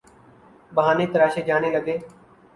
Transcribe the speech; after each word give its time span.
بہانے 0.75 1.05
تراشے 1.13 1.41
جانے 1.47 1.69
لگے۔ 1.75 1.95